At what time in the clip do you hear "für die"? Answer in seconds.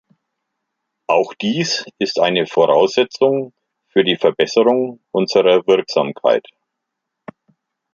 3.87-4.15